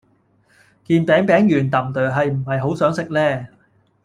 [0.87, 3.47] 件餅餅圓氹朵係唔係好想食呢